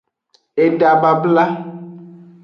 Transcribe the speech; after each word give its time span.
Eda 0.63 0.89
blabla. 1.01 1.45